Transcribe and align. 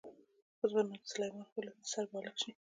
اوس 0.59 0.71
به 0.75 0.81
نو 0.87 0.93
د 1.03 1.05
سلیمان 1.13 1.45
خېلو 1.51 1.71
د 1.79 1.83
سر 1.91 2.03
بالښت 2.11 2.37
شي. 2.41 2.51